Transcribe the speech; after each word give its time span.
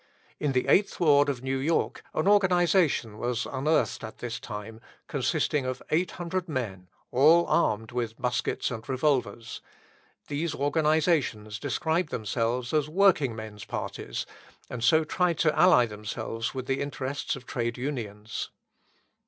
In 0.39 0.53
the 0.53 0.65
eighth 0.67 0.99
ward 0.99 1.29
of 1.29 1.43
New 1.43 1.59
York 1.59 2.01
an 2.15 2.27
organisation 2.27 3.19
was 3.19 3.45
unearthed 3.45 4.03
at 4.03 4.17
this 4.17 4.39
time, 4.39 4.81
consisting 5.07 5.63
of 5.63 5.83
800 5.91 6.49
men, 6.49 6.87
all 7.11 7.45
armed 7.45 7.91
with 7.91 8.19
muskets 8.19 8.71
and 8.71 8.89
revolvers. 8.89 9.61
These 10.27 10.55
organisations 10.55 11.59
described 11.59 12.09
themselves 12.09 12.73
as 12.73 12.89
working 12.89 13.35
men's 13.35 13.63
parties, 13.63 14.25
and 14.71 14.83
so 14.83 15.03
tried 15.03 15.37
to 15.37 15.55
ally 15.55 15.85
themselves 15.85 16.55
with 16.55 16.65
the 16.65 16.81
interests 16.81 17.35
of 17.35 17.45
trade 17.45 17.77
unions. 17.77 18.49